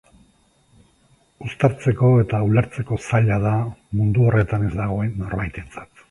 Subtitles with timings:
[1.49, 3.51] Uztartzeko eta ulertzeko zaila da
[3.99, 5.93] mundu horretan ez dagoen norbaitentzat.